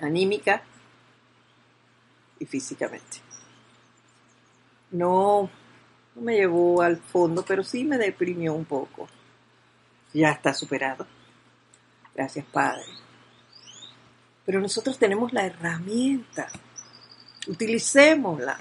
[0.00, 0.62] anímica
[2.38, 3.18] y físicamente.
[4.90, 5.50] No,
[6.14, 9.06] no me llevó al fondo, pero sí me deprimió un poco.
[10.14, 11.06] Ya está superado.
[12.14, 12.86] Gracias, Padre.
[14.46, 16.48] Pero nosotros tenemos la herramienta.
[17.46, 18.58] Utilicémosla.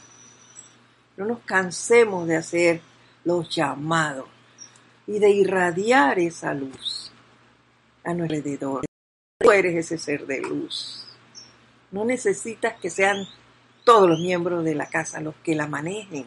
[1.15, 2.88] No nos cansemos de hacer
[3.30, 4.25] los llamados
[5.05, 7.11] y de irradiar esa luz
[8.03, 8.86] a nuestro alrededor.
[9.38, 11.05] Tú eres ese ser de luz.
[11.91, 13.27] No necesitas que sean
[13.84, 16.25] todos los miembros de la casa los que la manejen.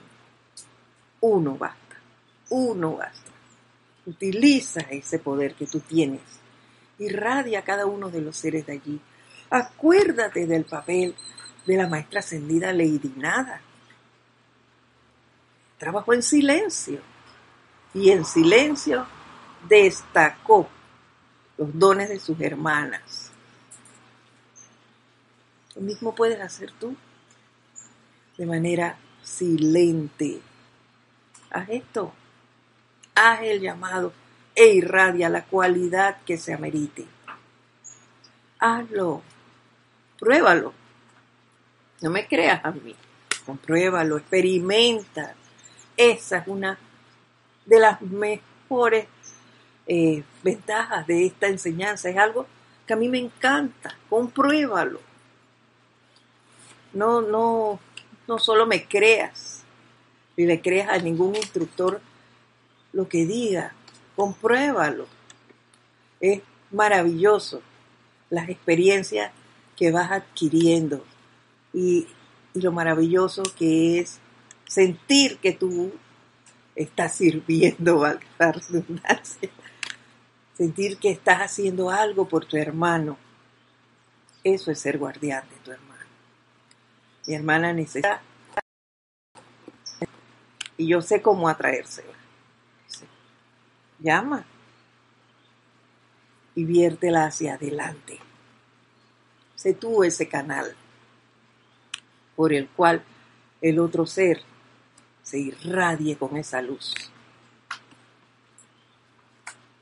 [1.20, 1.96] Uno basta,
[2.50, 3.32] uno basta.
[4.06, 6.20] Utiliza ese poder que tú tienes.
[7.00, 9.00] Irradia a cada uno de los seres de allí.
[9.50, 11.16] Acuérdate del papel
[11.66, 13.60] de la maestra ascendida Lady Nada.
[15.82, 17.00] Trabajó en silencio
[17.92, 19.04] y en silencio
[19.68, 20.68] destacó
[21.58, 23.32] los dones de sus hermanas.
[25.74, 26.94] Lo mismo puedes hacer tú
[28.38, 30.40] de manera silente.
[31.50, 32.12] Haz esto,
[33.16, 34.12] haz el llamado
[34.54, 37.08] e irradia la cualidad que se amerite.
[38.60, 39.20] Hazlo,
[40.20, 40.74] pruébalo.
[42.02, 42.94] No me creas a mí,
[43.44, 45.34] compruébalo, experimenta.
[45.96, 46.78] Esa es una
[47.66, 49.06] de las mejores
[49.86, 52.08] eh, ventajas de esta enseñanza.
[52.08, 52.46] Es algo
[52.86, 53.96] que a mí me encanta.
[54.08, 55.00] Compruébalo.
[56.92, 57.80] No, no,
[58.26, 59.62] no solo me creas
[60.36, 62.00] y le creas a ningún instructor
[62.92, 63.74] lo que diga.
[64.16, 65.06] Compruébalo.
[66.20, 67.62] Es maravilloso
[68.30, 69.32] las experiencias
[69.76, 71.04] que vas adquiriendo
[71.72, 72.06] y
[72.54, 74.20] lo maravilloso que es
[74.72, 75.92] sentir que tú
[76.74, 78.26] estás sirviendo, valga.
[80.54, 83.18] Sentir que estás haciendo algo por tu hermano.
[84.42, 86.06] Eso es ser guardián de tu hermano.
[87.26, 88.22] Mi hermana necesita
[90.78, 92.14] y yo sé cómo atraérsela.
[93.98, 94.46] Llama
[96.54, 98.18] y viértela hacia adelante.
[99.54, 100.74] Sé tú ese canal
[102.36, 103.04] por el cual
[103.60, 104.42] el otro ser
[105.22, 106.94] se irradie con esa luz.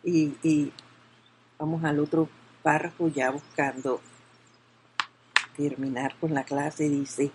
[0.03, 0.73] Y,
[1.59, 2.29] vamos al otro
[2.63, 4.01] párrafo ya buscando
[5.57, 7.31] terminar con la clase, dice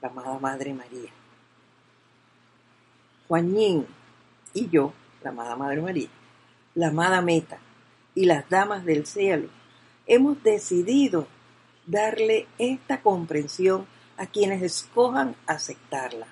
[0.00, 1.10] la amada Madre María.
[3.28, 3.86] Juanín
[4.54, 6.08] y yo, la amada Madre María,
[6.74, 7.58] la amada Meta
[8.14, 9.48] y las damas del cielo,
[10.06, 11.26] hemos decidido
[11.86, 13.86] darle esta comprensión
[14.16, 16.26] a quienes escojan aceptarla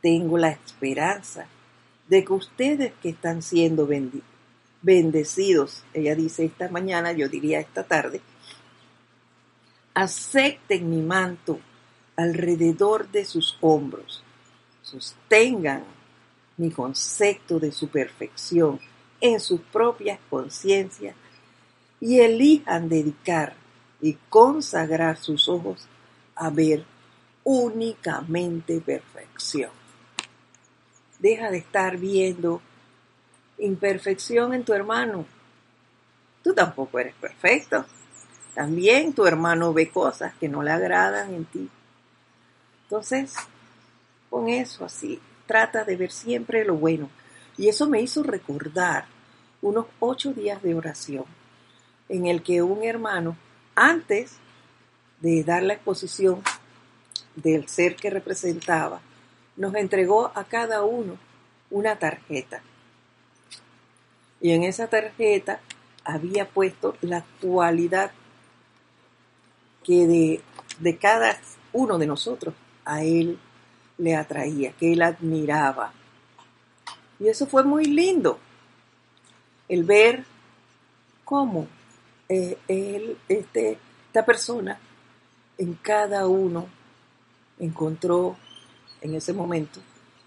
[0.00, 1.46] tengo la esperanza
[2.08, 3.88] de que ustedes que están siendo
[4.82, 8.20] bendecidos, ella dice esta mañana, yo diría esta tarde,
[9.94, 11.60] acepten mi manto
[12.16, 14.22] alrededor de sus hombros,
[14.82, 15.84] sostengan
[16.56, 18.80] mi concepto de su perfección
[19.20, 21.14] en sus propias conciencias
[22.00, 23.54] y elijan dedicar
[24.00, 25.86] y consagrar sus ojos
[26.34, 26.84] a ver
[27.44, 29.77] únicamente perfección.
[31.18, 32.62] Deja de estar viendo
[33.58, 35.26] imperfección en tu hermano.
[36.42, 37.84] Tú tampoco eres perfecto.
[38.54, 41.68] También tu hermano ve cosas que no le agradan en ti.
[42.84, 43.34] Entonces,
[44.30, 47.10] con eso así, trata de ver siempre lo bueno.
[47.56, 49.06] Y eso me hizo recordar
[49.60, 51.24] unos ocho días de oración
[52.08, 53.36] en el que un hermano,
[53.74, 54.36] antes
[55.20, 56.42] de dar la exposición
[57.36, 59.00] del ser que representaba,
[59.58, 61.18] nos entregó a cada uno
[61.70, 62.62] una tarjeta.
[64.40, 65.60] Y en esa tarjeta
[66.04, 68.12] había puesto la cualidad
[69.84, 70.40] que de,
[70.78, 71.38] de cada
[71.72, 72.54] uno de nosotros
[72.84, 73.38] a él
[73.98, 75.92] le atraía, que él admiraba.
[77.18, 78.38] Y eso fue muy lindo,
[79.68, 80.24] el ver
[81.24, 81.66] cómo
[82.28, 84.78] eh, él, este, esta persona
[85.58, 86.68] en cada uno
[87.58, 88.36] encontró
[89.00, 89.80] en ese momento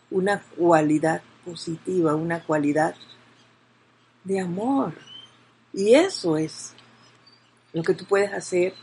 [0.10, 2.96] una cualidad positiva, una cualidad
[4.24, 4.94] de amor.
[5.74, 6.74] Y eso es
[7.74, 8.74] lo que tú puedes hacer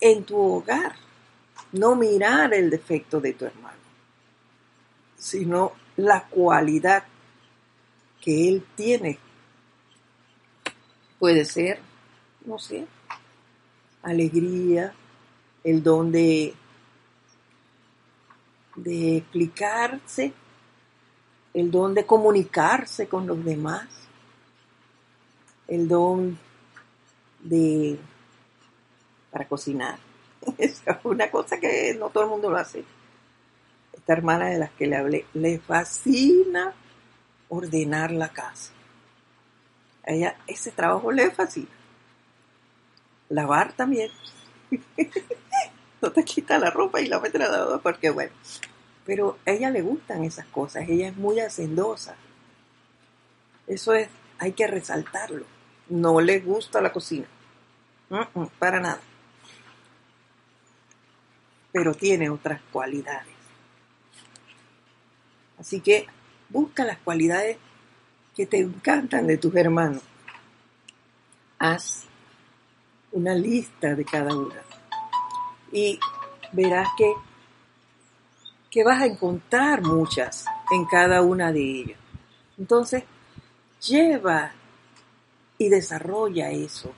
[0.00, 0.94] en tu hogar.
[1.72, 3.76] No mirar el defecto de tu hermano,
[5.16, 7.04] sino la cualidad
[8.20, 9.18] que él tiene.
[11.18, 11.80] Puede ser,
[12.46, 12.86] no sé,
[14.02, 14.94] alegría,
[15.64, 16.54] el don de
[18.82, 20.32] de explicarse,
[21.54, 23.86] el don de comunicarse con los demás,
[25.66, 26.38] el don
[27.40, 27.98] de
[29.30, 29.98] para cocinar.
[30.58, 32.84] Es una cosa que no todo el mundo lo hace.
[33.92, 36.72] Esta hermana de las que le hablé, le fascina
[37.48, 38.72] ordenar la casa.
[40.06, 41.68] A ella ese trabajo le fascina.
[43.28, 44.10] Lavar también.
[46.00, 48.32] no te quita la ropa y la mete a la porque bueno.
[49.08, 50.86] Pero a ella le gustan esas cosas.
[50.86, 52.14] Ella es muy hacendosa.
[53.66, 55.46] Eso es, hay que resaltarlo.
[55.88, 57.24] No le gusta la cocina.
[58.58, 59.00] para nada.
[61.72, 63.32] Pero tiene otras cualidades.
[65.58, 66.06] Así que
[66.50, 67.56] busca las cualidades
[68.36, 70.02] que te encantan de tus hermanos.
[71.58, 72.04] Haz
[73.12, 74.60] una lista de cada una.
[75.72, 75.98] Y
[76.52, 77.10] verás que,
[78.70, 81.98] que vas a encontrar muchas en cada una de ellas.
[82.58, 83.04] Entonces,
[83.86, 84.52] lleva
[85.56, 86.92] y desarrolla eso.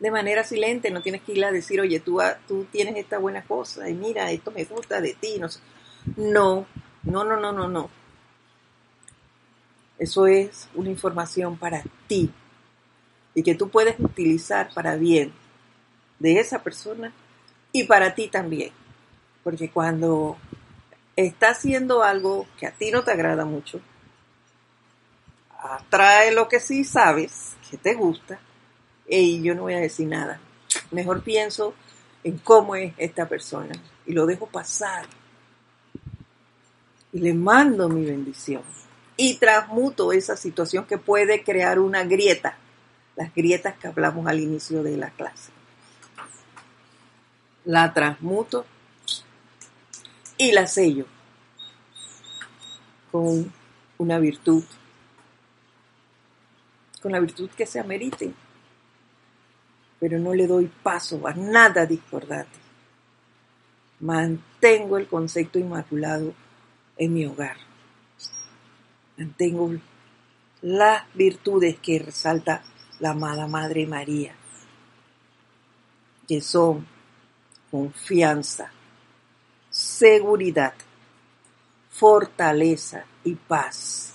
[0.00, 3.42] De manera silente, no tienes que ir a decir, oye, tú, tú tienes esta buena
[3.42, 5.40] cosa y mira, esto me gusta de ti.
[6.16, 6.66] No,
[7.04, 7.90] no, no, no, no, no.
[9.98, 12.30] Eso es una información para ti
[13.34, 15.32] y que tú puedes utilizar para bien
[16.20, 17.12] de esa persona
[17.72, 18.70] y para ti también.
[19.42, 20.36] Porque cuando
[21.26, 23.80] estás haciendo algo que a ti no te agrada mucho,
[25.58, 28.38] atrae lo que sí sabes, que te gusta,
[29.08, 30.40] y yo no voy a decir nada.
[30.92, 31.74] Mejor pienso
[32.22, 33.74] en cómo es esta persona
[34.06, 35.06] y lo dejo pasar.
[37.12, 38.62] Y le mando mi bendición.
[39.16, 42.56] Y transmuto esa situación que puede crear una grieta.
[43.16, 45.50] Las grietas que hablamos al inicio de la clase.
[47.64, 48.66] La transmuto
[50.38, 51.06] y la sello
[53.10, 53.52] con
[53.98, 54.64] una virtud
[57.00, 58.32] con la virtud que se amerite,
[60.00, 62.58] pero no le doy paso a nada discordante.
[64.00, 66.34] Mantengo el concepto inmaculado
[66.96, 67.56] en mi hogar.
[69.16, 69.72] Mantengo
[70.62, 72.62] las virtudes que resalta
[73.00, 74.34] la amada Madre María,
[76.26, 76.86] que son
[77.70, 78.72] confianza,
[79.98, 80.74] seguridad,
[81.90, 84.14] fortaleza y paz,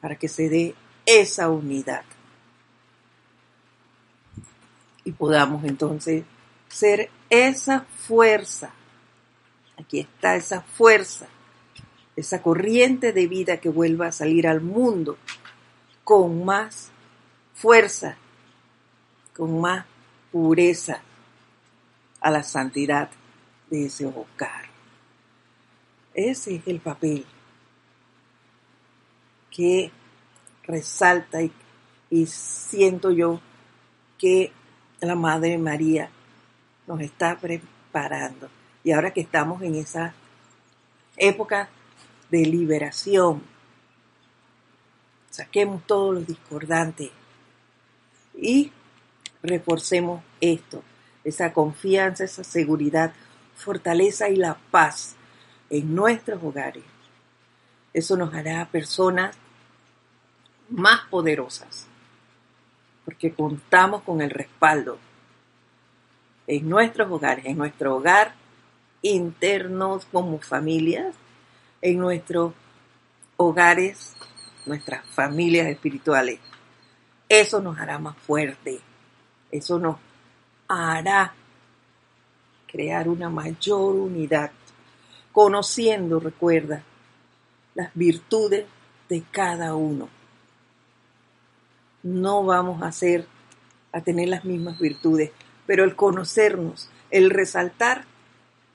[0.00, 2.04] para que se dé esa unidad.
[5.04, 6.24] Y podamos entonces
[6.68, 8.70] ser esa fuerza.
[9.78, 11.26] Aquí está esa fuerza,
[12.16, 15.18] esa corriente de vida que vuelva a salir al mundo
[16.04, 16.88] con más
[17.54, 18.16] fuerza,
[19.36, 19.84] con más
[20.32, 21.02] pureza
[22.20, 23.10] a la santidad
[23.70, 24.64] de ese hogar.
[26.14, 27.26] Ese es el papel
[29.50, 29.90] que
[30.64, 31.52] resalta y,
[32.26, 33.40] siento yo
[34.18, 34.52] que
[35.00, 36.10] la Madre María
[36.86, 38.48] nos está preparando.
[38.84, 40.14] Y ahora que estamos en esa
[41.16, 41.68] época
[42.30, 43.42] de liberación,
[45.30, 47.10] saquemos todos los discordantes
[48.36, 48.70] y
[49.42, 50.82] reforcemos esto,
[51.24, 53.12] esa confianza, esa seguridad,
[53.54, 55.16] fortaleza y la paz
[55.70, 56.84] en nuestros hogares.
[57.92, 59.36] Eso nos hará personas
[60.68, 61.86] más poderosas,
[63.04, 64.98] porque contamos con el respaldo
[66.46, 68.34] en nuestros hogares, en nuestro hogar
[69.02, 71.14] internos como familias,
[71.82, 72.52] en nuestros
[73.36, 74.14] hogares,
[74.66, 76.40] nuestras familias espirituales.
[77.28, 78.80] Eso nos hará más fuerte,
[79.50, 79.96] eso nos
[80.68, 81.34] hará
[82.74, 84.50] crear una mayor unidad,
[85.30, 86.82] conociendo, recuerda,
[87.76, 88.66] las virtudes
[89.08, 90.08] de cada uno.
[92.02, 93.28] No vamos a ser,
[93.92, 95.30] a tener las mismas virtudes,
[95.66, 98.06] pero el conocernos, el resaltar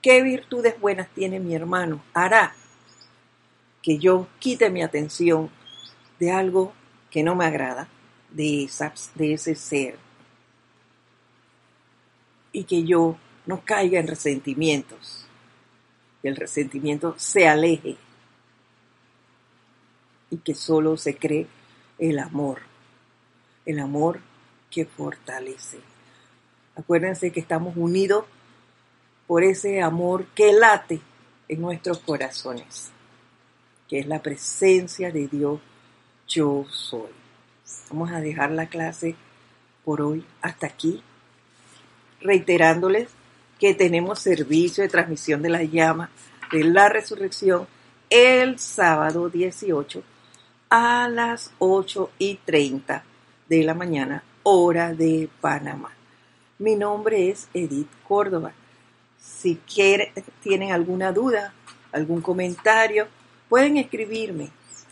[0.00, 2.54] qué virtudes buenas tiene mi hermano, hará
[3.82, 5.50] que yo quite mi atención
[6.18, 6.72] de algo
[7.10, 7.86] que no me agrada,
[8.30, 8.66] de,
[9.16, 9.98] de ese ser,
[12.50, 13.18] y que yo
[13.50, 15.26] no caiga en resentimientos,
[16.22, 17.96] que el resentimiento se aleje
[20.30, 21.46] y que solo se cree
[21.98, 22.70] el amor
[23.66, 24.20] el amor
[24.70, 25.78] que fortalece.
[26.76, 28.24] Acuérdense que estamos unidos
[29.26, 31.00] por ese amor que late
[31.48, 32.90] en nuestros corazones,
[33.88, 35.60] que es la presencia de Dios
[36.26, 37.10] yo soy.
[37.90, 39.14] Vamos a dejar la clase
[39.84, 41.02] por hoy hasta aquí,
[42.20, 43.08] reiterándoles
[43.60, 46.10] que tenemos servicio de transmisión de la llama
[46.50, 47.68] de la resurrección
[48.08, 50.02] el sábado 18
[50.70, 53.04] a las 8 y 30
[53.48, 55.92] de la mañana, hora de Panamá.
[56.58, 58.52] Mi nombre es Edith Córdoba.
[59.18, 59.60] Si
[60.42, 61.52] tienen alguna duda,
[61.92, 63.06] algún comentario,
[63.48, 64.50] pueden escribirme